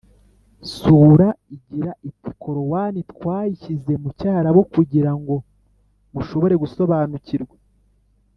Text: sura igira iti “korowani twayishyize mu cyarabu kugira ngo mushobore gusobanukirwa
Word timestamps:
sura 0.75 1.27
igira 1.55 1.91
iti 2.09 2.29
“korowani 2.41 2.99
twayishyize 3.11 3.93
mu 4.01 4.09
cyarabu 4.19 4.61
kugira 4.73 5.11
ngo 5.19 5.35
mushobore 6.13 6.55
gusobanukirwa 6.63 7.55